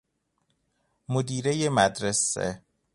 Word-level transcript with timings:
مدیرۀ 1.09 1.69
مدرسه 1.69 2.61